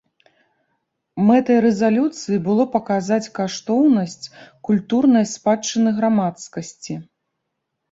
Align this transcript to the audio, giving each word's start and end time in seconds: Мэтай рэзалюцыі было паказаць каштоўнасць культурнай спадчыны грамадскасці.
Мэтай 1.27 1.59
рэзалюцыі 1.65 2.37
было 2.47 2.63
паказаць 2.75 3.31
каштоўнасць 3.41 4.29
культурнай 4.71 5.25
спадчыны 5.35 5.89
грамадскасці. 6.01 6.93